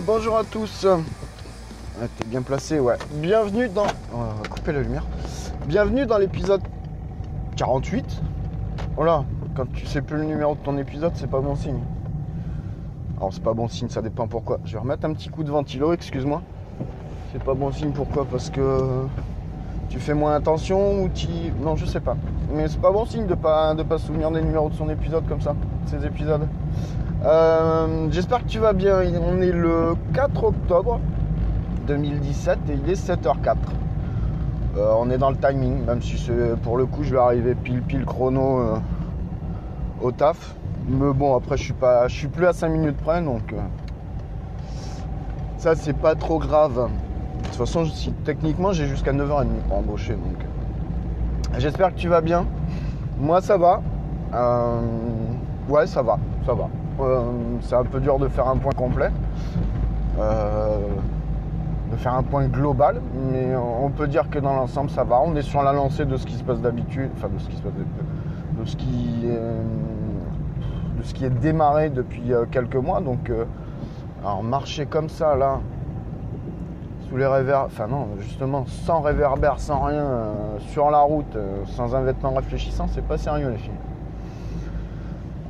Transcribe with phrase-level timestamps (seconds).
[0.00, 0.86] Bonjour à tous.
[0.86, 2.94] Ah, T'es bien placé, ouais.
[3.16, 3.86] Bienvenue dans.
[4.48, 5.04] Couper la lumière.
[5.66, 6.62] Bienvenue dans l'épisode
[7.56, 8.22] 48.
[8.96, 11.80] Voilà, quand tu sais plus le numéro de ton épisode, c'est pas bon signe.
[13.18, 14.60] Alors c'est pas bon signe, ça dépend pourquoi.
[14.64, 16.40] Je vais remettre un petit coup de ventilo, excuse-moi.
[17.32, 18.24] C'est pas bon signe pourquoi?
[18.24, 19.04] Parce que
[19.90, 21.28] tu fais moins attention ou tu.
[21.60, 22.16] Non, je sais pas.
[22.54, 25.28] Mais c'est pas bon signe de pas de pas souvenir des numéros de son épisode
[25.28, 25.54] comme ça,
[25.86, 26.48] ces épisodes.
[27.24, 29.00] Euh, J'espère que tu vas bien.
[29.24, 30.98] On est le 4 octobre
[31.86, 33.56] 2017 et il est 7h04.
[34.76, 36.16] Euh, on est dans le timing, même si
[36.62, 38.76] pour le coup je vais arriver pile pile chrono euh,
[40.00, 40.56] au taf.
[40.88, 42.08] Mais bon après je suis pas.
[42.08, 43.54] Je suis plus à 5 minutes près donc
[45.58, 46.74] ça c'est pas trop grave.
[46.74, 47.84] De toute façon
[48.24, 50.44] techniquement j'ai jusqu'à 9h30 pour embaucher donc.
[51.58, 52.46] J'espère que tu vas bien.
[53.20, 53.80] Moi ça va.
[55.68, 56.68] Ouais ça va, ça va.
[57.02, 57.22] Euh,
[57.60, 59.10] c'est un peu dur de faire un point complet.
[60.18, 60.78] Euh,
[61.90, 65.20] de faire un point global, mais on peut dire que dans l'ensemble ça va.
[65.24, 67.56] On est sur la lancée de ce qui se passe d'habitude, enfin de ce qui
[67.56, 69.60] se passe de, ce qui euh,
[70.96, 73.02] de ce qui est démarré depuis quelques mois.
[73.02, 73.30] Donc
[74.22, 75.60] alors marcher comme ça là,
[77.08, 80.06] sous les réverbères, enfin non, justement sans réverbère, sans rien,
[80.68, 81.36] sur la route,
[81.66, 83.72] sans un vêtement réfléchissant, c'est pas sérieux les filles.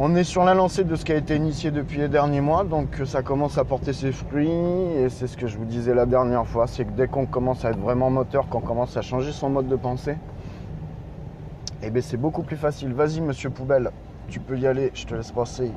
[0.04, 2.64] On est sur la lancée de ce qui a été initié depuis les derniers mois,
[2.64, 5.94] donc euh, ça commence à porter ses fruits, et c'est ce que je vous disais
[5.94, 9.02] la dernière fois, c'est que dès qu'on commence à être vraiment moteur, qu'on commence à
[9.02, 10.16] changer son mode de pensée,
[11.84, 12.92] eh bien c'est beaucoup plus facile.
[12.92, 13.92] Vas-y monsieur poubelle,
[14.26, 15.70] tu peux y aller, je te laisse passer.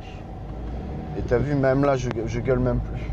[1.20, 2.10] Et t'as vu, même là, je,
[2.40, 3.04] gueule même plus.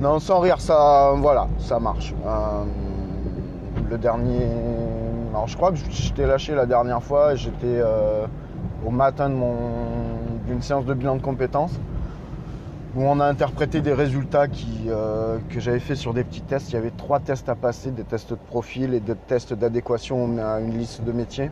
[0.00, 2.14] Non, sans rire, ça, voilà, ça marche.
[2.24, 2.62] Euh,
[3.90, 4.46] le dernier,
[5.30, 8.28] alors je crois que je t'ai lâché la dernière fois, j'étais euh,
[8.86, 9.30] au matin
[10.46, 11.78] d'une séance de bilan de compétences
[12.96, 14.46] où on a interprété des résultats
[14.88, 16.70] euh, que j'avais fait sur des petits tests.
[16.70, 20.38] Il y avait trois tests à passer, des tests de profil et des tests d'adéquation
[20.38, 21.50] à une liste de métiers.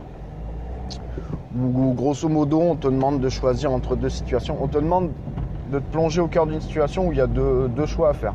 [1.57, 4.57] Où grosso modo, on te demande de choisir entre deux situations.
[4.61, 5.11] On te demande
[5.71, 8.33] de te plonger au cœur d'une situation où il y a deux choix à faire.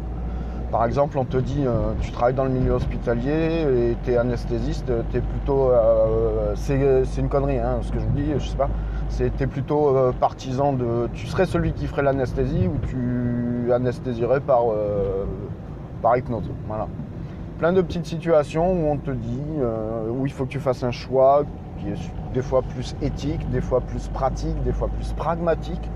[0.75, 4.17] Par exemple, on te dit, euh, tu travailles dans le milieu hospitalier et tu es
[4.17, 5.71] anesthésiste, tu es plutôt...
[5.71, 8.69] euh, c'est une connerie, hein, ce que je vous dis, je sais pas.
[9.09, 11.09] C'est t'es plutôt euh, partisan de...
[11.13, 15.27] Tu serais celui qui ferait l'anesthésie ou tu anesthésierais par, euh,
[16.03, 16.51] par hypnose.
[16.67, 16.89] Voilà.
[17.61, 19.43] Plein de petites situations où on te dit,
[20.11, 21.45] où il faut que tu fasses un choix
[21.79, 25.89] qui est des fois plus éthique, des fois plus pratique, des fois plus pragmatique.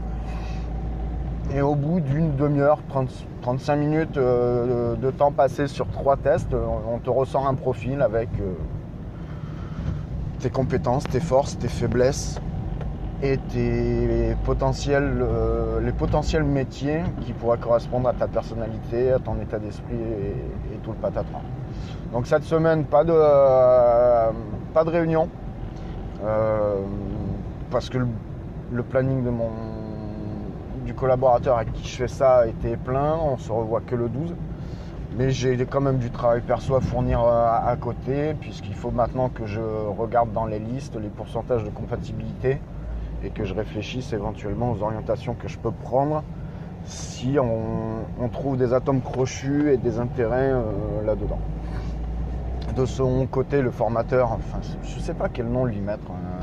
[1.55, 3.09] Et au bout d'une demi-heure, 30
[3.41, 8.03] 35 minutes euh, de temps passé sur trois tests, euh, on te ressort un profil
[8.03, 8.53] avec euh,
[10.41, 12.39] tes compétences, tes forces, tes faiblesses
[13.23, 15.25] et tes potentiels,
[15.83, 20.93] les potentiels métiers qui pourraient correspondre à ta personnalité, à ton état d'esprit et, tout
[20.93, 21.41] le patatras.
[22.13, 23.13] Donc cette semaine, pas de,
[24.73, 25.29] pas de réunion
[27.73, 27.99] parce que
[28.71, 29.51] le planning de mon
[30.89, 34.35] du collaborateur avec qui je fais ça était plein, on se revoit que le 12.
[35.19, 39.29] Mais j'ai quand même du travail perso à fournir euh, à, côté, puisqu'il faut maintenant
[39.29, 42.59] que je regarde dans les listes les pourcentages de compatibilité
[43.23, 46.23] et que je réfléchisse éventuellement aux orientations que je peux prendre
[46.87, 50.63] si on, trouve des atomes crochus et des intérêts euh,
[51.05, 51.41] là-dedans.
[52.75, 56.11] De son côté, le formateur, enfin, je sais pas quel nom lui mettre.
[56.11, 56.38] euh,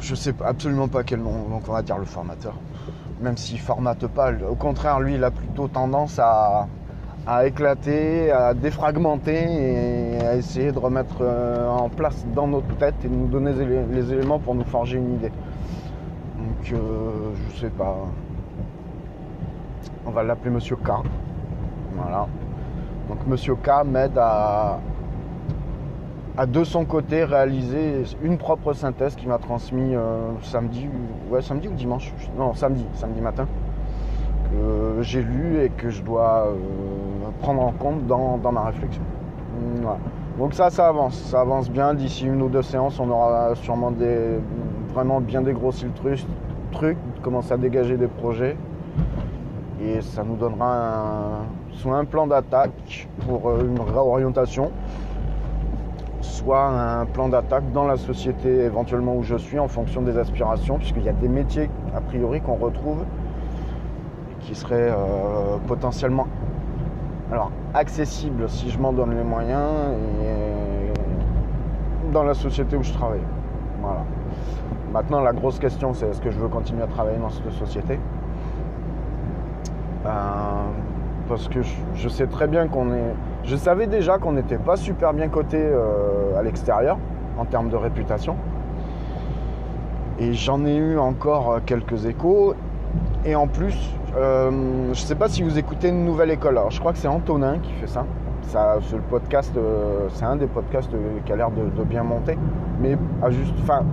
[0.00, 2.54] je sais absolument pas quel nom, donc on va dire le formateur.
[3.20, 6.66] Même s'il formate pas, au contraire, lui, il a plutôt tendance à,
[7.44, 13.08] éclater, à défragmenter et à essayer de remettre euh, en place dans notre tête et
[13.08, 13.52] de nous donner
[13.90, 15.32] les éléments pour nous forger une idée.
[16.38, 17.10] Donc, euh,
[17.52, 17.96] je sais pas.
[20.06, 20.90] On va l'appeler Monsieur K.
[21.96, 22.26] Voilà.
[23.08, 24.78] Donc, Monsieur K m'aide à,
[26.38, 30.86] à de son côté réaliser une propre synthèse qui m'a transmis euh, samedi,
[31.30, 33.48] ouais, samedi ou dimanche, non samedi, samedi matin,
[34.52, 36.52] que j'ai lu et que je dois euh,
[37.40, 39.02] prendre en compte dans, ma réflexion.
[39.82, 39.98] Voilà.
[40.38, 41.92] Donc ça, ça avance, ça avance bien.
[41.92, 44.38] D'ici une ou deux séances, on aura sûrement des,
[44.94, 46.24] vraiment bien dégrossi le truc,
[46.70, 48.56] truc, commencer à dégager des projets.
[49.82, 54.70] Et ça nous donnera un- soit un plan d'attaque pour euh, une réorientation,
[56.38, 60.78] soit un plan d'attaque dans la société éventuellement où je suis en fonction des aspirations,
[60.78, 63.02] puisqu'il y a des métiers a priori qu'on retrouve
[64.30, 66.28] et qui seraient euh, potentiellement
[67.32, 69.92] alors, accessibles si je m'en donne les moyens
[70.22, 70.92] et
[72.12, 73.26] dans la société où je travaille.
[73.82, 74.04] Voilà.
[74.92, 77.98] Maintenant, la grosse question, c'est est-ce que je veux continuer à travailler dans cette société?
[80.06, 80.08] Euh,
[81.28, 81.60] Parce que
[81.94, 83.14] je, sais très bien qu'on est.
[83.44, 86.98] Je savais déjà qu'on n'était pas super bien coté euh, à l'extérieur
[87.38, 88.36] en termes de réputation.
[90.18, 92.54] Et j'en ai eu encore euh, quelques échos.
[93.24, 93.76] Et en plus,
[94.16, 94.50] euh,
[94.86, 96.56] je ne sais pas si vous écoutez une nouvelle école.
[96.56, 98.06] Alors, je crois que c'est Antonin qui fait ça.
[98.42, 99.52] ça c'est le podcast,
[100.14, 100.90] c'est un des podcasts
[101.26, 102.38] qui a l'air de, de bien monter.
[102.80, 103.84] Mais à juste, enfin,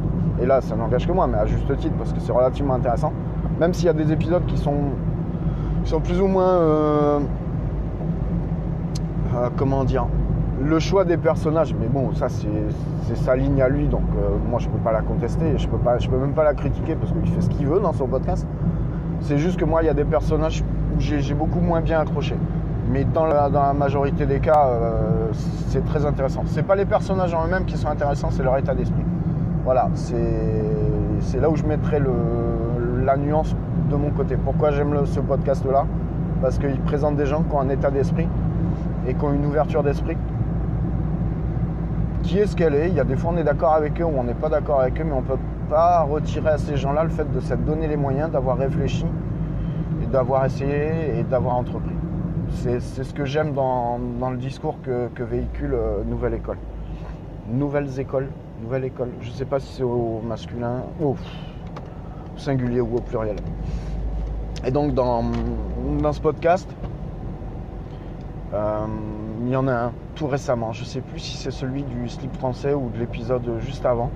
[0.42, 3.14] et là, ça n'engage que moi, mais à juste titre parce que c'est relativement intéressant.
[3.60, 4.76] Même s'il y a des épisodes qui sont,
[5.86, 7.20] qui sont plus ou moins, euh,
[9.36, 10.08] euh, comment dire,
[10.62, 11.76] le choix des personnages.
[11.80, 15.02] Mais bon, ça c'est sa ligne à lui, donc euh, moi je peux pas la
[15.02, 17.68] contester, je peux pas, je peux même pas la critiquer parce qu'il fait ce qu'il
[17.68, 18.48] veut dans son podcast.
[19.22, 20.64] C'est juste que moi, il y a des personnages
[20.96, 22.36] où j'ai beaucoup moins bien accroché.
[22.92, 24.70] Mais dans la, dans la majorité des cas,
[25.70, 26.44] c'est très intéressant.
[26.46, 29.04] C'est pas les personnages en eux-mêmes qui sont intéressants, c'est leur état d'esprit.
[29.64, 30.16] Voilà, c'est
[31.22, 32.12] c'est là où je mettrai le,
[33.04, 33.56] la nuance
[33.90, 34.36] de mon côté.
[34.36, 35.86] Pourquoi j'aime ce podcast-là?
[36.42, 38.28] Parce qu'il présente des gens qui ont un état d'esprit
[39.08, 40.18] et qui ont une ouverture d'esprit
[42.26, 42.90] qui est ce qu'elle est.
[42.90, 44.82] Il y a des fois on est d'accord avec eux ou on n'est pas d'accord
[44.82, 45.40] avec eux, mais on ne peut
[45.70, 49.06] pas retirer à ces gens-là le fait de s'être donné les moyens, d'avoir réfléchi
[50.04, 51.96] et d'avoir essayé et d'avoir entrepris.
[52.50, 54.00] C'est ce que j'aime dans,
[54.30, 56.58] le discours que, véhicule euh, Nouvelle École.
[57.52, 58.30] Nouvelles écoles,
[58.62, 59.10] Nouvelle École.
[59.22, 60.84] Je ne sais pas si c'est au masculin,
[62.38, 63.38] singulier ou au pluriel.
[64.66, 65.24] Et donc dans,
[66.02, 66.70] dans ce podcast,
[68.54, 68.86] euh,
[69.42, 70.72] il y en a un tout récemment.
[70.72, 74.10] Je ne sais plus si c'est celui du slip français ou de l'épisode juste avant,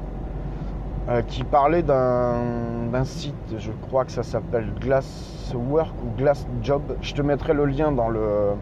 [1.09, 6.81] euh, qui parlait d'un d'un site, je crois que ça s'appelle Glasswork ou Glass Job.
[7.01, 8.53] Je te mettrai le lien dans le,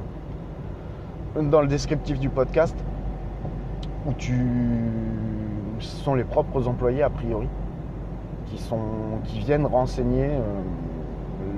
[1.41, 2.75] dans le descriptif du podcast,
[4.05, 4.35] où tu
[5.79, 7.47] ce sont les propres employés a priori
[8.49, 8.79] qui, sont,
[9.25, 10.41] qui viennent renseigner euh,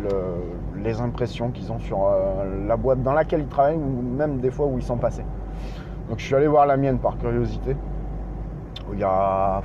[0.03, 4.39] le- les impressions qu'ils ont sur euh, la boîte dans laquelle ils travaillent ou même
[4.39, 5.25] des fois où ils sont passés.
[6.09, 7.75] Donc je suis allé voir la mienne par curiosité.
[8.93, 9.61] Il y a,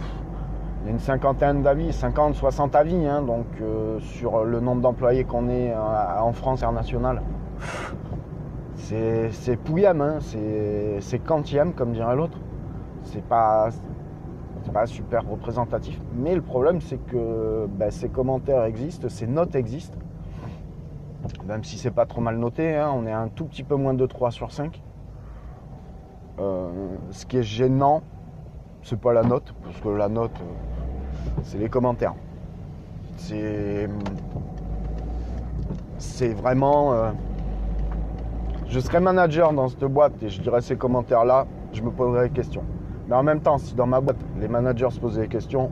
[0.82, 4.82] il y a une cinquantaine d'avis, 50, 60 avis, hein, donc euh, sur le nombre
[4.82, 7.22] d'employés qu'on est en France internationale.
[8.76, 12.36] C'est c'est pouillème, hein, c'est c'est quantième comme dirait l'autre.
[13.04, 13.68] C'est pas,
[14.64, 16.00] c'est pas super représentatif.
[16.16, 19.98] Mais le problème c'est que ben, ces commentaires existent, ces notes existent.
[21.46, 23.94] Même si c'est pas trop mal noté, hein, on est un tout petit peu moins
[23.94, 24.82] de 3 sur 5.
[26.38, 26.68] Euh,
[27.10, 28.02] ce qui est gênant,
[28.82, 32.14] c'est pas la note, parce que la note, euh, c'est les commentaires.
[33.16, 33.88] C'est.
[35.98, 36.92] C'est vraiment.
[36.92, 37.10] euh,
[38.66, 42.34] je serais manager dans cette boîte et je dirais ces commentaires-là, je me poserais des
[42.34, 42.64] questions.
[43.08, 45.70] Mais en même temps, si dans ma boîte, les managers se posaient des questions,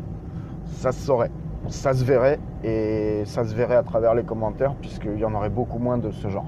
[0.64, 1.30] ça se saurait,
[1.68, 5.50] ça se verrait et ça se verrait à travers les commentaires puisqu'il y en aurait
[5.50, 6.46] beaucoup moins de ce genre.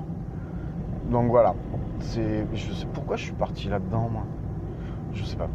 [1.10, 1.54] Donc voilà,
[2.00, 4.22] c'est, je sais pourquoi je suis parti là-dedans, moi?
[5.12, 5.48] Je sais pas.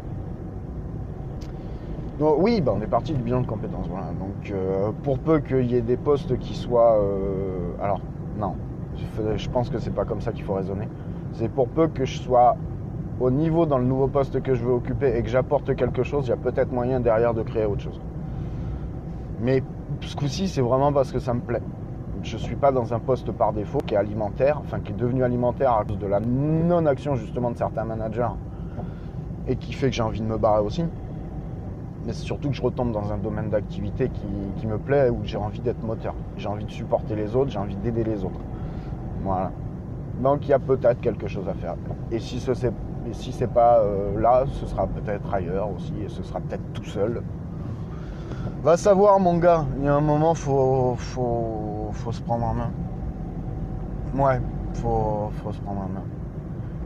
[2.18, 3.88] Donc, oui, bah, on est parti du bilan de compétences.
[3.88, 4.06] Voilà.
[4.18, 8.00] Donc euh, pour peu qu'il y ait des postes qui soient, euh, alors
[8.38, 8.54] non,
[9.36, 10.88] Je pense que c'est pas comme ça qu'il faut raisonner.
[11.32, 12.56] C'est pour peu que je sois
[13.20, 16.26] au niveau dans le nouveau poste que je veux occuper et que j'apporte quelque chose,
[16.26, 18.00] il y a peut-être moyen derrière de créer autre chose.
[19.40, 19.62] Mais
[20.00, 21.62] ce coup-ci, c'est vraiment parce que ça me plaît.
[22.22, 24.96] Je ne suis pas dans un poste par défaut qui est alimentaire, enfin qui est
[24.96, 28.28] devenu alimentaire à cause de la non-action justement de certains managers
[29.48, 30.84] et qui fait que j'ai envie de me barrer aussi.
[32.06, 34.10] Mais c'est surtout que je retombe dans un domaine d'activité
[34.58, 36.14] qui, me plaît, où j'ai envie d'être moteur.
[36.38, 38.40] J'ai envie de supporter les autres, j'ai envie d'aider les autres.
[39.22, 39.50] Voilà.
[40.22, 41.76] Donc il y a peut-être quelque chose à faire.
[42.10, 42.54] Et si ce
[43.04, 46.84] n'est si pas euh, là, ce sera peut-être ailleurs aussi, et ce sera peut-être tout
[46.84, 47.22] seul.
[48.62, 52.54] Va savoir mon gars, il y a un moment faut, faut, faut se prendre en
[52.54, 52.70] main.
[54.14, 54.40] Ouais,
[54.74, 56.04] faut, faut se prendre en main.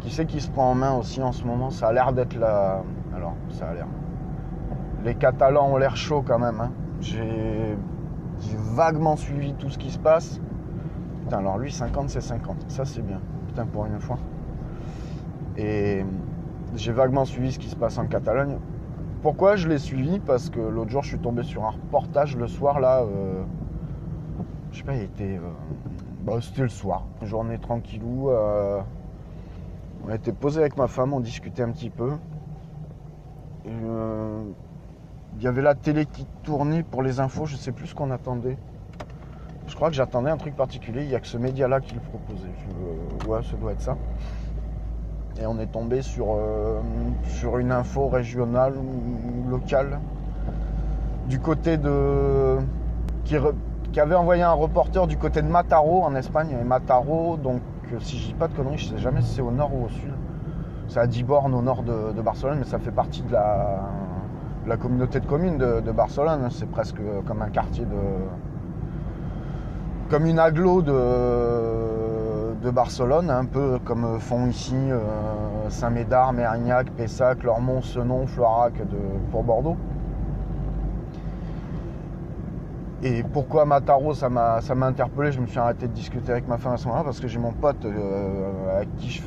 [0.01, 1.71] Qui c'est qui se prend en main aussi en ce moment?
[1.71, 2.83] Ça a l'air d'être la.
[3.17, 3.87] Alors, ça a l'air.
[5.03, 6.61] Les Catalans ont l'air chauds quand même.
[6.61, 6.71] Hein.
[7.01, 7.77] J'ai
[8.75, 10.41] vaguement suivi tout ce qui se passe.
[11.23, 12.57] Putain, alors lui, 50, c'est 50.
[12.69, 13.21] Ça, c'est bien.
[13.49, 14.19] Putain, pour une fois.
[15.57, 16.05] Et
[16.77, 18.59] j'ai vaguement suivi ce qui se passe en Catalogne.
[19.23, 20.19] Pourquoi je l'ai suivi?
[20.19, 23.03] Parce que l'autre jour, je suis tombé sur un reportage le soir, là.
[23.03, 23.43] Euh,
[24.73, 25.37] je sais pas, il était.
[25.37, 25.51] Euh,
[26.25, 27.05] bah, c'était le soir.
[27.23, 28.31] Une journée tranquillou.
[28.31, 28.81] Euh,
[30.07, 32.13] on était posé avec ma femme, on discutait un petit peu.
[33.67, 38.11] Il y avait la télé qui tournait pour les infos, je sais plus ce qu'on
[38.11, 38.59] attendait.
[39.67, 42.01] Je crois que j'attendais un truc particulier, il n'y a que ce média-là qui le
[42.01, 42.53] proposait.
[43.27, 43.97] ouais, ça doit être ça.
[45.41, 46.81] Et on est tombé sur, euh,
[47.25, 49.99] sur une info régionale ou locale
[51.29, 52.59] du côté de.
[53.25, 56.55] Qui, avait envoyé un reporter du côté de Mataro en Espagne.
[56.61, 57.61] Et Mataro, donc
[58.01, 59.89] si je dis pas de conneries, je sais jamais si c'est au nord ou au
[59.89, 60.13] sud.
[60.89, 65.21] C'est à 10 bornes au nord de, Barcelone, mais ça fait partie de la, communauté
[65.21, 66.49] de communes de, Barcelone.
[66.51, 67.97] C'est presque comme un quartier de.
[70.11, 70.93] comme une aglo de,
[72.65, 74.99] de Barcelone, un peu comme font ici euh,
[75.69, 78.73] Saint-Médard, Mérignac, Pessac, Lormont, Senon, Floirac
[79.31, 79.77] pour Bordeaux.
[83.03, 85.31] Et pourquoi Mataro, ça m'a, interpellé.
[85.31, 87.39] Je me suis arrêté de discuter avec ma femme à ce moment-là parce que j'ai
[87.39, 89.21] mon pote euh, avec qui j'ai,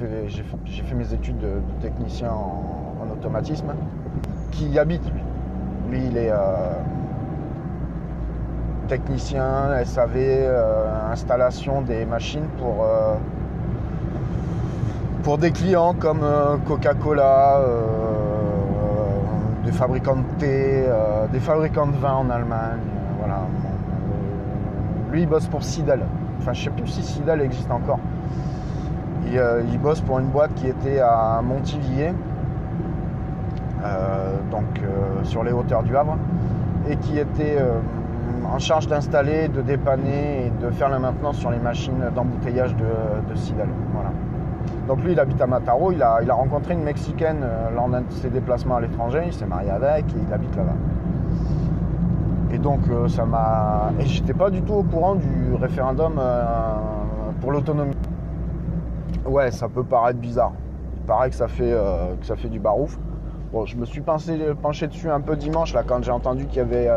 [0.84, 3.76] fait, mes études de, technicien en, automatisme
[4.50, 5.06] qui y habite.
[5.92, 6.38] Lui, il est euh,
[8.88, 12.86] technicien, SAV, euh, installation des machines pour,
[15.24, 16.22] pour des clients comme
[16.68, 17.62] Coca-Cola,
[19.66, 20.86] des fabricants de thé,
[21.32, 22.80] des fabricants de vin en Allemagne.
[23.20, 23.42] Voilà,
[25.12, 26.02] lui, il bosse pour Sidal.
[26.40, 28.00] Enfin, je sais plus si Sidal existe encore.
[29.30, 32.14] Il, euh, bosse pour une boîte qui était à Montivilliers,
[33.84, 36.18] euh, donc euh, sur les hauteurs du Havre,
[36.90, 37.58] et qui était
[38.52, 43.36] en charge d'installer, de dépanner et de faire la maintenance sur les machines d'embouteillage de,
[43.36, 43.68] Sidal.
[43.94, 44.10] Voilà.
[44.88, 45.92] Donc lui, il habite à Mataro.
[45.92, 49.24] Il a, rencontré une Mexicaine lors d'un de ses déplacements à l'étranger.
[49.28, 50.74] Il s'est marié avec et il habite là-bas.
[52.52, 53.92] Et donc euh, ça m'a.
[54.00, 56.76] Et j'étais pas du tout au courant du référendum euh,
[57.42, 57.96] pour l'autonomie.
[59.26, 60.54] Ouais, ça peut paraître bizarre.
[60.96, 62.98] Il paraît que ça fait, euh, que ça fait du barouf.
[63.52, 66.62] Bon, je me suis penché dessus un peu dimanche là quand j'ai entendu qu'il y
[66.62, 66.90] avait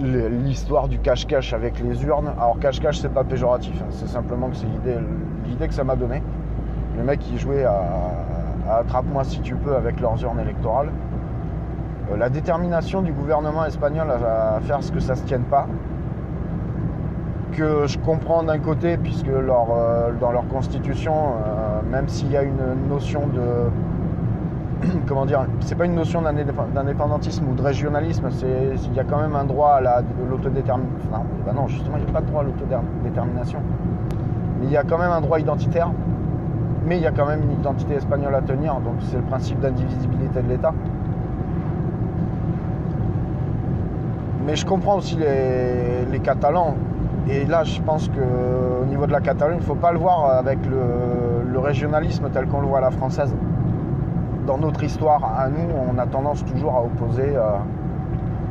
[0.00, 2.32] l'histoire du cache-cache avec les urnes.
[2.36, 3.86] Alors cache-cache c'est pas péjoratif, hein.
[3.90, 6.22] c'est simplement que c'est l'idée, que ça m'a donné.
[6.96, 7.82] Les mecs qui jouaient à
[8.70, 10.90] attrape-moi si tu peux avec leurs urnes électorales.
[12.10, 15.66] Euh, la détermination du gouvernement espagnol à, faire ce que ça se tienne pas,
[17.52, 22.42] que je comprends d'un côté, puisque euh, dans leur constitution, euh, même s'il y a
[22.42, 23.40] une notion de.
[25.06, 29.36] comment dire C'est pas une notion d'indépendantisme ou de régionalisme, il y a quand même
[29.36, 31.10] un droit à l'autodétermination.
[31.12, 33.60] Non, bah non, justement, il n'y a pas de droit à l'autodétermination.
[34.60, 35.90] Mais il y a quand même un droit identitaire,
[36.86, 39.60] mais il y a quand même une identité espagnole à tenir, donc c'est le principe
[39.60, 40.72] d'indivisibilité de l'État.
[44.46, 46.76] Mais je comprends aussi les, Catalans.
[47.28, 50.30] Et là, je pense qu'au niveau de la Catalogne, il ne faut pas le voir
[50.30, 53.34] avec le, régionalisme tel qu'on le voit à la française.
[54.46, 57.56] Dans notre histoire, à nous, on a tendance toujours à opposer euh,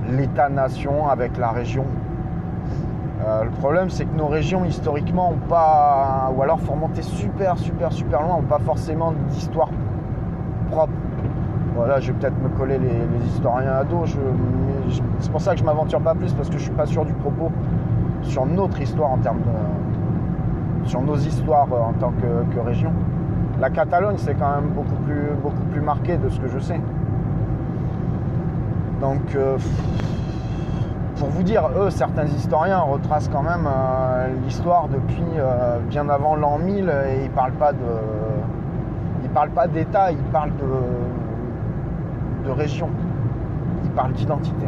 [0.09, 1.85] l'État-nation avec la région.
[3.25, 7.57] Euh, le problème, c'est que nos régions, historiquement, ont pas, ou alors faut remonter super,
[7.57, 9.69] super, super loin, n'ont pas forcément d'histoire
[10.69, 10.91] propre.
[11.75, 14.03] Voilà, je vais peut-être me coller les, historiens à dos.
[15.19, 17.13] c'est pour ça que je m'aventure pas plus parce que je suis pas sûr du
[17.13, 17.51] propos
[18.21, 22.91] sur notre histoire en termes de, sur nos histoires en tant que, région.
[23.59, 26.79] La Catalogne, c'est quand même beaucoup plus, beaucoup plus marqué de ce que je sais.
[28.99, 29.57] Donc, euh,
[31.17, 36.35] pour vous dire, eux, certains historiens retracent quand même euh, l'histoire depuis euh, bien avant
[36.35, 37.77] l'an 1000 et ils parlent pas de,
[39.23, 42.89] ils parlent pas d'État, ils parlent de, région,
[43.85, 44.65] ils parlent d'identité.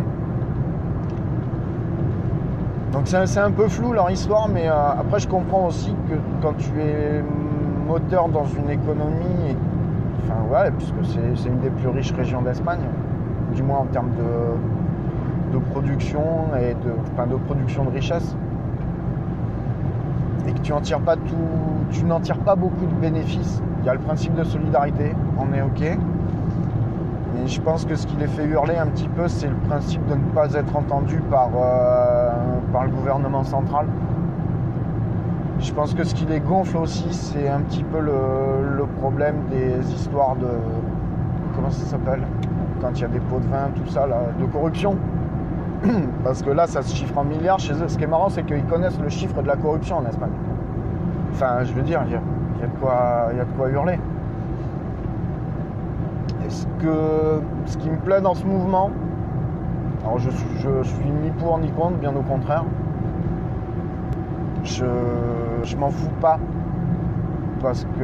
[2.94, 6.72] Donc c'est un peu flou leur histoire, mais après je comprends aussi que quand tu
[6.82, 7.22] es
[7.88, 9.56] moteur dans une économie,
[10.24, 12.82] enfin ouais, puisque c'est une des plus riches régions d'Espagne,
[13.56, 16.22] du moins en termes de, production
[16.62, 18.36] et de, enfin, production de richesse,
[20.48, 21.36] et que tu en tires pas tout,
[21.92, 23.62] tu n'en tires pas beaucoup de bénéfices.
[23.82, 25.82] Il y a le principe de solidarité, on est ok.
[25.82, 30.06] Et je pense que ce qui les fait hurler un petit peu, c'est le principe
[30.08, 32.32] de ne pas être entendu par, euh,
[32.72, 33.88] par le gouvernement central.
[35.60, 39.94] Je pense que ce qui les gonfle aussi, c'est un petit peu le, problème des
[39.94, 40.48] histoires de.
[41.56, 42.22] Comment ça s'appelle
[42.82, 44.96] Quand il y a des pots de vin, tout ça, là, de corruption.
[46.24, 47.88] Parce que là, ça se chiffre en milliards chez eux.
[47.88, 50.32] Ce qui est marrant, c'est qu'ils connaissent le chiffre de la corruption en Espagne.
[51.34, 54.00] Enfin, je veux dire, il y a, de quoi- hurler.
[56.46, 58.92] Est-ce que ce qui me plaît dans ce mouvement,
[60.04, 62.64] alors je je suis ni pour ni contre, bien au contraire.
[64.68, 66.38] Je, m'en fous pas
[67.62, 68.04] parce que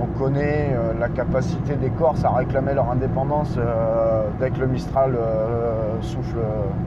[0.00, 4.68] on connaît euh, la capacité des Corses à réclamer leur indépendance euh, dès que le
[4.68, 6.38] Mistral euh, souffle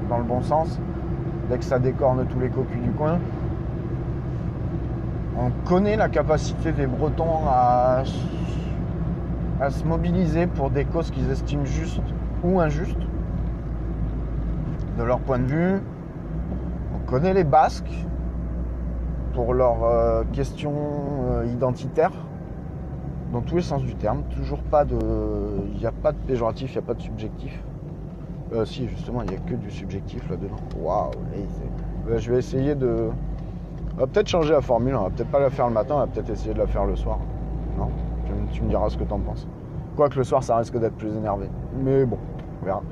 [0.09, 0.79] dans le bon sens,
[1.49, 3.19] dès que ça décorne tous les cocus du coin.
[5.37, 8.03] On connaît la capacité des Bretons à
[9.69, 12.01] se mobiliser pour des causes qu'ils estiment justes
[12.43, 13.07] ou injustes,
[14.97, 15.81] de leur point de vue.
[17.09, 18.05] On connaît les Basques
[19.33, 20.75] pour leurs euh, questions
[21.31, 22.11] euh, identitaires,
[23.33, 24.21] dans tous les sens du terme.
[24.29, 24.95] Toujours pas de.
[25.73, 27.63] Il n'y a pas de péjoratif, il n'y a pas de subjectif.
[28.53, 30.57] Euh, si, justement, il n'y a que du subjectif là-dedans.
[30.79, 31.09] Waouh,
[32.07, 33.09] Euh, je vais essayer de.
[33.95, 35.99] On va peut-être changer la formule, on va peut-être pas la faire le matin, on
[36.01, 37.17] va peut-être essayer de la faire le soir.
[37.79, 37.89] Non?
[38.51, 39.47] Tu me diras ce que t'en penses.
[39.95, 41.49] Quoique le soir, ça risque d'être plus énervé.
[41.83, 42.19] Mais bon,
[42.61, 42.83] on verra.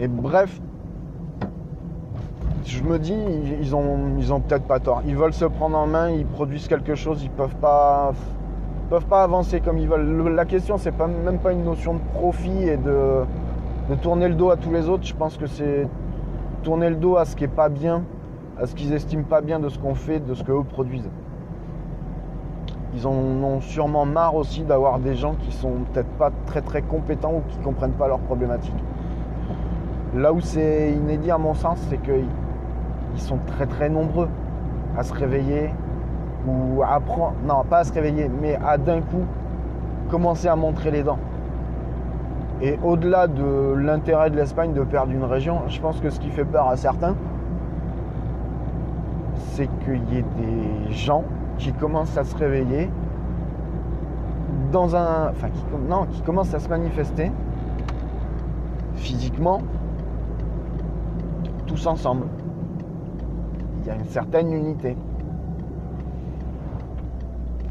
[0.00, 0.60] Et bref,
[2.64, 3.14] je me dis,
[3.60, 5.02] ils- ont, peut-être pas tort.
[5.06, 8.12] Ils veulent se prendre en main, ils produisent quelque chose, ils peuvent pas,
[8.90, 10.06] peuvent pas avancer comme ils veulent.
[10.06, 13.24] Le- La question, c'est pas même pas une notion de profit et de,
[14.00, 15.04] tourner le dos à tous les autres.
[15.04, 15.86] Je pense que c'est
[16.62, 18.04] tourner le dos à ce qui est pas bien,
[18.60, 21.10] à ce qu'ils estiment pas bien de ce qu'on fait, de ce que eux produisent.
[22.94, 26.82] Ils en ont sûrement marre aussi d'avoir des gens qui sont peut-être pas très très
[26.82, 28.74] compétents ou qui comprennent pas leurs problématiques.
[30.14, 32.26] Là où c'est inédit à mon sens, c'est qu'ils
[33.14, 34.28] ils sont très très nombreux
[34.96, 35.70] à se réveiller
[36.46, 39.24] ou à apprendre, non pas à se réveiller, mais à d'un coup
[40.10, 41.18] commencer à montrer les dents.
[42.60, 46.30] Et au-delà de l'intérêt de l'Espagne de perdre une région, je pense que ce qui
[46.30, 47.16] fait peur à certains,
[49.52, 51.24] c'est qu'il y ait des gens
[51.58, 52.90] qui commencent à se réveiller
[54.70, 55.30] dans un.
[55.30, 57.30] Enfin, qui, non, qui commencent à se manifester
[58.94, 59.60] physiquement,
[61.66, 62.26] tous ensemble.
[63.82, 64.96] Il y a une certaine unité.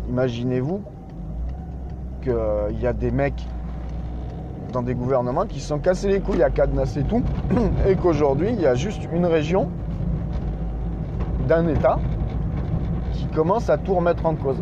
[0.09, 0.81] Imaginez-vous
[2.21, 3.47] qu'il y a des mecs
[4.73, 7.23] dans des gouvernements qui se sont cassés les couilles à cadenasser tout
[7.87, 9.69] et qu'aujourd'hui il y a juste une région
[11.47, 11.97] d'un État
[13.13, 14.61] qui commence à tout remettre en cause.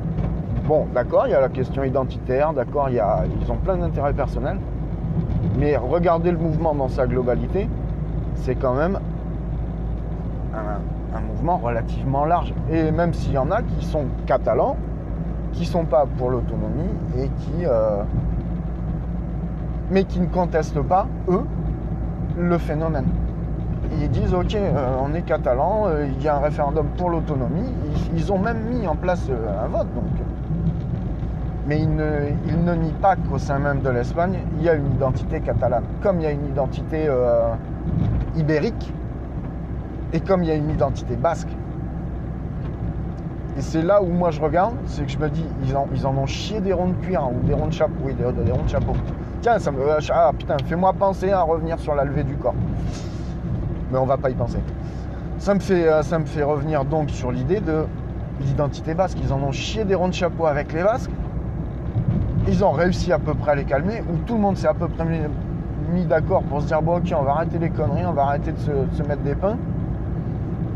[0.67, 3.77] Bon, d'accord, il y a la question identitaire, d'accord, il y a- ils ont plein
[3.77, 4.59] d'intérêts personnels,
[5.57, 7.67] mais regardez le mouvement dans sa globalité,
[8.35, 8.99] c'est quand même
[11.15, 12.54] un mouvement relativement large.
[12.72, 14.78] Et même s'il y en a qui sont catalans,
[15.54, 18.04] qui sont pas pour l'autonomie et qui, euh,
[19.91, 21.45] mais qui ne contestent pas eux
[22.38, 23.08] le phénomène.
[24.00, 27.74] Ils disent ok, euh, on est catalan, euh, il y a un référendum pour l'autonomie.
[28.15, 30.06] Ils, ont même mis en place un vote donc.
[31.67, 32.10] Mais ils ne,
[32.48, 35.84] ils ne nient pas qu'au sein même de l'Espagne, il y a une identité catalane.
[36.02, 37.08] Comme il y a une identité
[38.36, 38.91] ibérique
[40.13, 41.50] et comme il y a une identité basque.
[43.58, 46.08] Et c'est là où moi je regarde, c'est que je me dis, ils en, ils
[46.08, 48.24] en ont chié des ronds de cuir hein, ou des ronds de chapeau, oui, des,
[48.43, 48.93] des ronds de chapeau.
[49.41, 49.80] Tiens, ça me,
[50.12, 52.56] ah putain, fais-moi penser à revenir sur la levée du corps.
[53.91, 54.60] Mais on va pas y penser.
[55.39, 57.86] Ça me fait, euh, ça me fait revenir donc sur l'idée de
[58.41, 59.17] l'identité basque.
[59.24, 61.12] Ils en ont chié des ronds de chapeau avec les Basques.
[62.48, 64.74] Ils ont réussi à peu près à les calmer, où tout le monde s'est à
[64.74, 65.19] peu près mis,
[65.93, 68.52] mis d'accord pour se dire bon ok, on va arrêter les conneries, on va arrêter
[68.52, 69.58] de se, de se mettre des pains.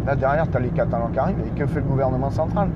[0.05, 2.69] Là derrière, tu as les Catalans qui arrivent, et que fait le gouvernement central?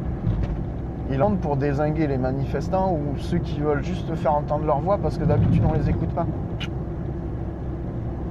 [1.10, 4.98] Il entre pour désinguer les manifestants ou ceux qui veulent juste faire entendre leur voix
[4.98, 6.26] parce que d'habitude on les écoute pas.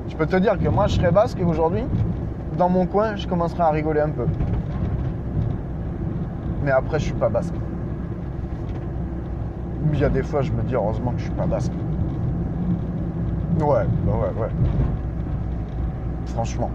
[0.08, 1.84] Je peux te dire que moi, je serais basque et aujourd'hui,
[2.56, 4.26] dans mon coin, je commencerai à rigoler un peu.
[6.64, 7.54] Mais après, je suis pas basque.
[9.92, 11.72] Il y a des fois, je me dis heureusement que je suis pas basque.
[13.58, 14.48] Ouais, bah ouais, ouais.
[16.26, 16.70] Franchement.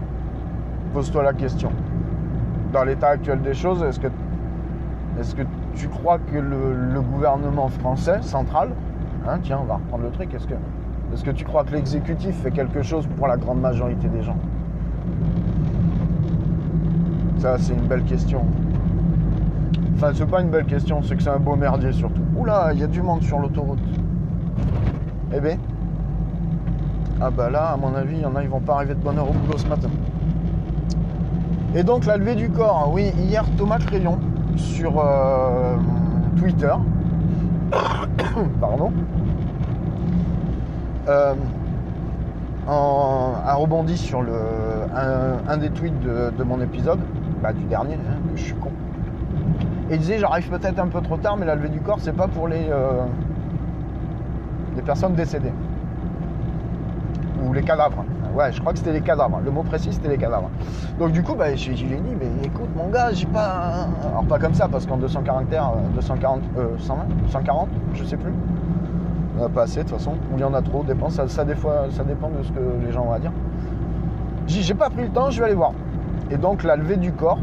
[0.92, 1.70] Pose-toi la question.
[2.72, 8.70] Dans l'état actuel des choses, est-ce que, est tu crois que le, gouvernement français, central,
[9.28, 10.54] hein, tiens, on va reprendre le truc, est-ce que,
[11.12, 14.36] est-ce que tu crois que l'exécutif fait quelque chose pour la grande majorité des gens?
[17.38, 18.42] Ça, c'est une belle question.
[19.96, 22.22] Enfin, c'est pas une belle question, c'est que c'est un beau merdier surtout.
[22.36, 23.80] Oula, il y a du monde sur l'autoroute.
[25.34, 25.58] Eh ben.
[27.20, 29.00] Ah bah là, à mon avis, il y en a, ils vont pas arriver de
[29.00, 29.88] bonne heure au boulot ce matin.
[31.74, 34.18] Et donc la levée du corps, oui, hier Thomas Crayon
[34.56, 35.76] sur euh,
[36.36, 36.74] Twitter,
[38.60, 38.92] pardon,
[41.08, 41.34] euh,
[42.66, 44.22] a rebondi sur
[44.94, 47.00] un, des tweets de, mon épisode,
[47.42, 48.70] bah, du dernier, hein, que je suis con.
[49.90, 52.16] Et il disait j'arrive peut-être un peu trop tard, mais la levée du corps, c'est
[52.16, 53.02] pas pour les, euh,
[54.76, 55.52] les personnes décédées.
[57.42, 58.04] Ou les cadavres.
[58.34, 59.40] Ouais, je crois que c'était les cadavres.
[59.44, 60.50] Le mot précis, c'était les cadavres.
[60.98, 63.88] Donc du coup, bah, je, lui ai dit, mais écoute mon gars, j'ai pas...
[64.08, 68.16] Alors pas comme ça, parce qu'en 200 caractères, euh, 240, euh, 120, 140, je sais
[68.16, 68.32] plus.
[69.38, 70.12] En a pas assez de toute façon.
[70.32, 71.10] Ou il y en a trop, dépend.
[71.10, 73.32] Ça, des fois, ça dépend de ce que les gens vont dire.
[74.46, 75.72] J'ai pas pris le temps, je vais aller voir.
[76.30, 77.38] Et donc la levée du corps,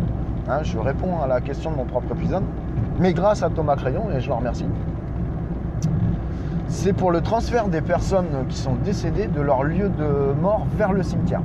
[0.47, 2.43] hein, je réponds à la question de mon propre épisode,
[2.99, 4.65] mais grâce à Thomas Crayon, et je le remercie,
[6.69, 10.93] c'est pour le transfert des personnes qui sont décédées de leur lieu de mort vers
[10.93, 11.41] le cimetière.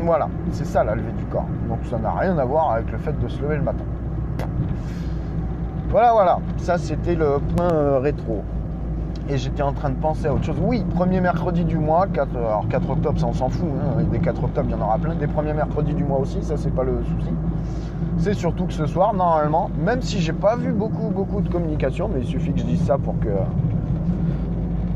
[0.00, 1.46] Voilà, c'est ça la levée du corps.
[1.68, 3.84] Donc ça n'a rien à voir avec le fait de se lever le matin.
[5.90, 8.42] Voilà, voilà, ça c'était le point euh, rétro.
[9.30, 10.56] Et j'étais en train de penser à autre chose.
[10.62, 13.68] Oui, premier mercredi du mois, 4, alors 4 octobre, ça on s'en fout.
[13.98, 15.14] hein, Des 4 octobre, il y en aura plein.
[15.16, 17.30] Des premiers mercredis du mois aussi, ça c'est pas le souci.
[18.18, 22.08] C'est surtout que ce soir, normalement, même si j'ai pas vu beaucoup, beaucoup de communication,
[22.12, 23.28] mais il suffit que je dise ça pour que,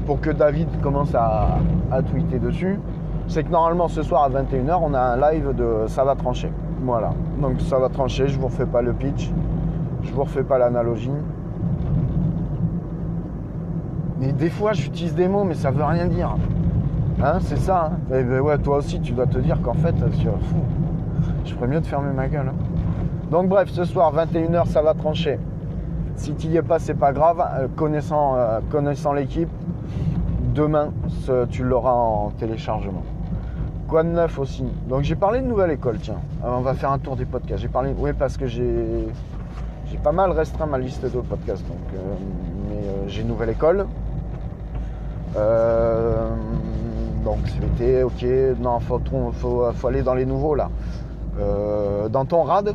[0.07, 1.59] pour que David commence à,
[2.11, 2.79] tweeter dessus,
[3.29, 6.51] c'est que normalement ce soir à 21h, on a un live de Ça va trancher.
[6.85, 7.13] Voilà.
[7.41, 9.31] Donc ça va trancher, je vous refais pas le pitch,
[10.03, 11.11] je vous refais pas l'analogie.
[14.21, 16.37] Mais des fois, j'utilise des mots, mais ça veut rien dire.
[17.23, 17.91] Hein, c'est ça.
[17.93, 17.99] hein.
[18.15, 20.57] Eh ben ouais, toi aussi, tu dois te dire qu'en fait, je, fou,
[21.45, 22.49] je ferais mieux de fermer ma gueule.
[22.49, 22.55] hein.
[23.31, 25.39] Donc bref, ce soir, 21h, ça va trancher.
[26.17, 27.41] Si tu y es pas, c'est pas grave.
[27.41, 29.49] Euh, connaissant euh, connaissant l'équipe,
[30.55, 30.91] demain,
[31.51, 33.03] tu l'auras en téléchargement.
[33.89, 34.65] Quoi de neuf aussi?
[34.89, 36.21] Donc j'ai parlé de nouvelle école, tiens.
[36.43, 37.61] Alors, on va faire un tour des podcasts.
[37.63, 39.09] J'ai parlé, oui, parce que j'ai
[40.03, 41.67] pas mal restreint ma liste de podcasts.
[41.69, 41.99] Donc, euh,
[42.69, 43.87] mais euh, j'ai nouvelle école.
[45.37, 46.29] Euh,
[47.25, 48.59] donc CVT, ok.
[48.61, 49.01] Non, faut,
[49.33, 50.71] faut, faut aller dans les nouveaux là.
[51.41, 52.75] Euh, dans ton rad,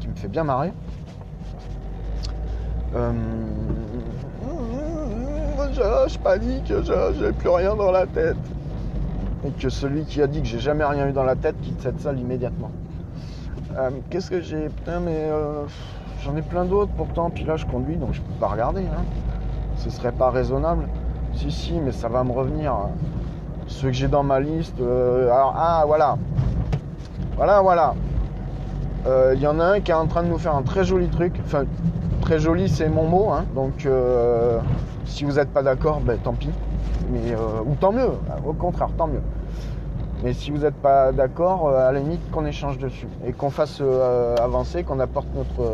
[0.00, 0.72] qui me fait bien marrer.
[2.94, 3.12] Euh,
[5.72, 8.36] je, je panique, je j'ai plus rien dans la tête.
[9.44, 11.80] Et que celui qui a dit que j'ai jamais rien eu dans la tête quitte
[11.80, 12.70] cette salle immédiatement.
[13.76, 15.64] Euh, Qu'est-ce que j'ai Putain, mais euh,
[16.22, 17.30] j'en ai plein d'autres pourtant.
[17.30, 18.82] Puis là, je conduis, donc je peux pas regarder.
[18.82, 19.02] hein.
[19.76, 20.86] Ce serait pas raisonnable.
[21.34, 22.74] Si, si, mais ça va me revenir.
[23.66, 24.78] Ceux que j'ai dans ma liste.
[24.80, 26.16] alors, ah, voilà.
[27.36, 27.94] Voilà, voilà.
[29.34, 31.08] Il y en a un qui est en train de nous faire un très joli
[31.08, 31.34] truc.
[31.44, 31.64] Enfin,
[32.22, 33.30] très joli, c'est mon mot.
[33.30, 33.44] hein.
[33.54, 34.60] Donc, euh,
[35.04, 36.50] si vous n'êtes pas d'accord, ben, tant pis.
[37.10, 38.12] Mais, euh, ou tant mieux.
[38.46, 39.20] Au contraire, tant mieux.
[40.22, 43.50] Mais si vous n'êtes pas d'accord, euh, à la limite qu'on échange dessus et qu'on
[43.50, 43.82] fasse
[44.40, 45.70] avancer, qu'on apporte notre,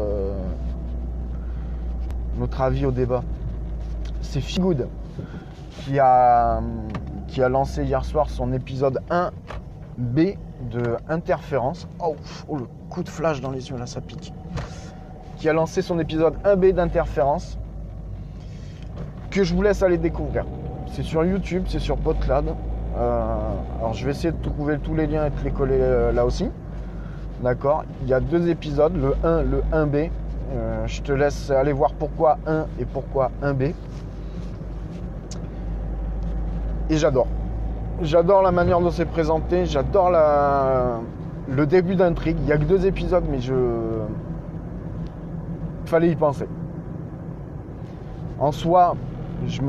[2.39, 3.23] notre avis au débat.
[4.23, 4.89] C'est Figood
[5.71, 6.61] qui a,
[7.29, 10.37] qui a lancé hier soir son épisode 1B
[10.73, 11.87] de Interférence.
[12.01, 12.17] Oh,
[12.49, 14.33] oh, le coup de flash dans les yeux là, ça pique.
[15.39, 17.59] Qui a lancé son épisode 1B d'Interférence
[19.31, 20.45] que je vous laisse aller découvrir.
[20.93, 22.55] C'est sur YouTube, c'est sur PodCloud.
[22.97, 23.37] Euh,
[23.79, 26.25] alors je vais essayer de trouver tous les liens et de les coller euh, là
[26.25, 26.51] aussi.
[27.43, 30.11] D'accord Il y a deux épisodes, le 1, le 1B.
[30.51, 33.75] Euh, je te laisse aller voir pourquoi 1 et pourquoi 1B.
[36.91, 37.29] Et j'adore.
[38.03, 42.39] J'adore la manière dont c'est présenté, j'adore le début d'intrigue.
[42.41, 43.55] Il n'y a que deux épisodes, mais je.
[45.89, 46.45] Fallait y penser.
[48.39, 48.95] En soi,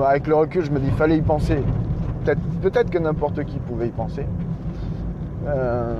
[0.05, 1.63] avec le recul, je me dis fallait y penser.
[2.61, 4.25] Peut-être que n'importe qui pouvait y penser.
[5.47, 5.95] Euh,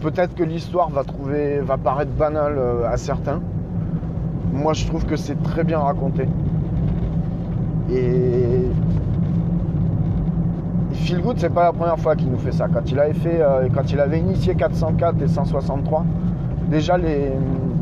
[0.00, 3.42] peut-être que l'histoire va trouver, va paraître banale euh, à certains.
[4.54, 6.26] Moi, je trouve que c'est très bien raconté.
[7.90, 8.70] Et, et
[10.94, 12.66] Feel Good, c'est pas la première fois qu'il nous fait ça.
[12.72, 16.06] Quand il avait fait, euh, quand il avait initié 404 et 163,
[16.70, 17.32] déjà les,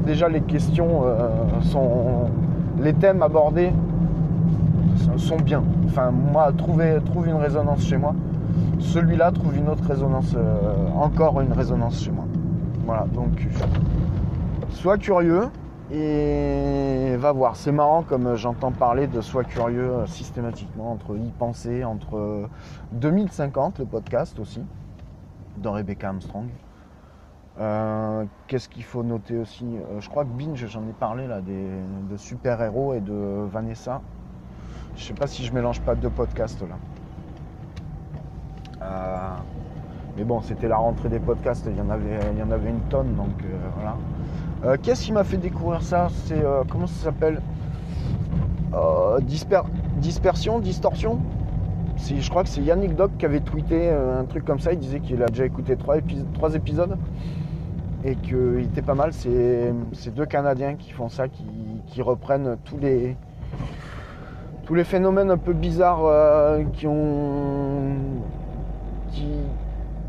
[0.07, 1.29] déjà les questions euh,
[1.63, 2.31] sont,
[2.81, 3.73] les thèmes abordés
[5.19, 5.63] sont bien.
[5.87, 8.15] Enfin, moi, trouver, trouve une résonance chez moi.
[8.79, 12.25] Celui-là trouve une autre résonance, euh, encore une résonance chez moi.
[12.87, 13.47] Voilà, donc
[14.71, 15.49] sois curieux
[15.93, 17.57] et va voir.
[17.57, 22.49] C'est marrant comme j'entends parler de sois curieux euh, systématiquement entre y penser, entre
[22.93, 24.63] 2050, le podcast aussi,
[25.59, 26.47] de Rebecca Armstrong.
[27.59, 27.96] Euh,
[28.47, 31.69] Qu'est-ce qu'il faut noter aussi Euh, Je crois que Binge, j'en ai parlé là, des,
[32.11, 34.01] de super-héros et de Vanessa.
[34.97, 36.77] Je sais pas si je mélange pas deux podcasts là.
[38.83, 39.29] Euh,
[40.17, 42.71] mais bon, c'était la rentrée des podcasts, il y en avait, il y en avait
[42.71, 43.97] une tonne, donc euh, voilà.
[44.83, 46.09] Qu'est-ce qui m'a fait découvrir ça?
[46.25, 47.41] C'est comment ça s'appelle?
[49.23, 49.65] Disper-
[49.99, 51.19] Dispersion, distorsion?
[51.99, 54.73] Je crois que c'est Yannick Doc qui avait tweeté un truc comme ça.
[54.73, 56.97] Il disait qu'il a déjà écouté trois épisodes
[58.07, 59.13] et qu'il était pas mal.
[59.13, 63.17] C'est deux Canadiens qui font ça, qui, reprennent tous les
[64.65, 67.97] tous les phénomènes un peu bizarres euh, qui ont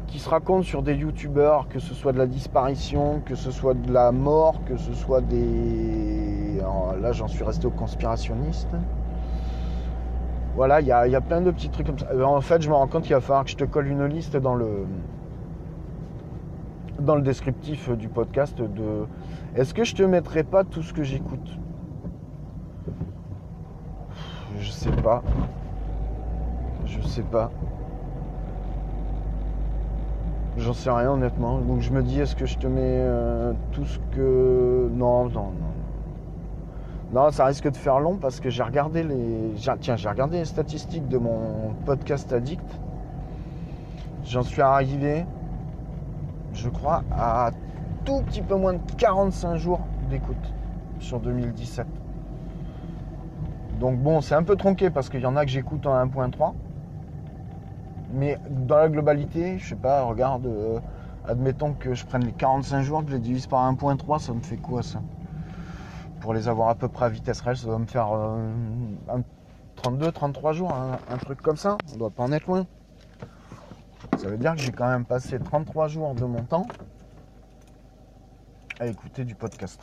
[0.07, 3.75] qui, se racontent sur des youtubeurs, que ce soit de la disparition, que ce soit
[3.75, 6.59] de la mort, que ce soit des.
[6.99, 8.69] Là, j'en suis resté au conspirationniste.
[10.55, 12.07] Voilà, il y a, y a plein de petits trucs comme ça.
[12.11, 14.05] Euh, En fait, je me rends compte qu'il va falloir que je te colle une
[14.05, 14.87] liste dans le
[16.99, 19.05] dans le descriptif du podcast de
[19.55, 21.57] est-ce que je te mettrai pas tout ce que j'écoute?
[24.59, 25.23] Je sais pas.
[26.85, 27.51] Je sais pas.
[30.57, 31.59] J'en sais rien honnêtement.
[31.59, 34.89] Donc je me dis est-ce que je te mets euh, tout ce que.
[34.93, 35.73] Non, non, non.
[37.13, 39.53] Non, ça risque de faire long parce que j'ai regardé les.
[39.79, 42.67] Tiens, j'ai regardé les statistiques de mon podcast addict.
[44.25, 45.25] J'en suis arrivé,
[46.57, 47.51] je crois, à
[48.03, 50.53] tout petit peu moins de 45 jours d'écoute
[50.99, 51.85] sur 2017.
[53.79, 56.53] Donc bon, c'est un peu tronqué parce qu'il y en a que j'écoute en 1.3.
[58.13, 60.79] Mais dans la globalité, je sais pas, regarde, euh,
[61.27, 64.41] admettons que je prenne les 45 jours, que je les divise par 1.3, ça me
[64.41, 65.01] fait quoi ça?
[66.21, 68.37] Pour les avoir à peu près à vitesse réelle, ça doit me faire euh,
[69.13, 69.21] un
[69.75, 71.77] 32, 33 jours, un, un truc comme ça.
[71.93, 72.65] On doit pas en être loin.
[74.17, 76.67] Ça veut dire que j'ai quand même passé 33 jours de mon temps
[78.79, 79.79] à écouter du podcast.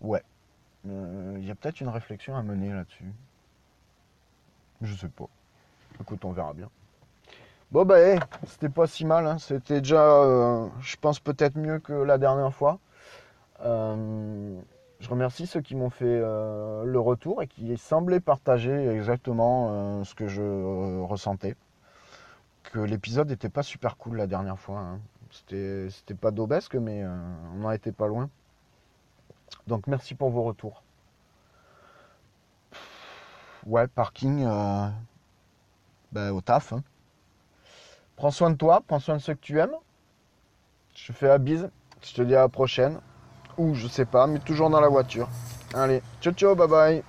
[0.00, 0.22] Ouais.
[0.84, 3.12] Il y a peut-être une réflexion à mener là-dessus.
[4.82, 5.28] Je sais pas.
[6.00, 6.68] Écoute, on verra bien.
[7.70, 7.98] Bon bah
[8.46, 9.38] c'était pas si mal, hein.
[9.38, 12.80] c'était déjà, euh, je pense peut-être mieux que la dernière fois.
[13.62, 14.60] Euh,
[15.00, 20.04] je remercie ceux qui m'ont fait euh, le retour et qui semblaient partager exactement euh,
[20.04, 21.56] ce que je euh, ressentais.
[22.64, 24.78] Que l'épisode n'était pas super cool la dernière fois.
[24.80, 25.00] hein.
[25.30, 28.28] C'était, pas d'obesque, mais on n'en était pas loin.
[29.68, 30.82] Donc merci pour vos retours.
[33.64, 34.44] Ouais, parking
[36.12, 36.72] ben, au taf.
[36.72, 36.82] hein.
[38.16, 39.74] Prends soin de toi, prends soin de ceux que tu aimes.
[40.94, 41.70] Je te fais la bise.
[42.02, 43.00] Je te dis à la prochaine.
[43.58, 45.28] Ou je sais pas, mais toujours dans la voiture.
[45.74, 47.02] Allez, ciao ciao, bye bye.